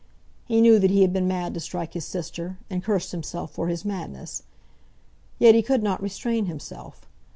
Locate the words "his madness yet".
3.67-5.53